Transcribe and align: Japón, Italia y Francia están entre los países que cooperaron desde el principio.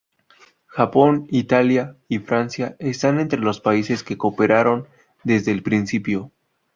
Japón, 0.67 1.27
Italia 1.29 1.95
y 2.07 2.17
Francia 2.17 2.75
están 2.79 3.19
entre 3.19 3.37
los 3.39 3.59
países 3.61 4.01
que 4.01 4.17
cooperaron 4.17 4.87
desde 5.23 5.51
el 5.51 5.61
principio. 5.61 6.31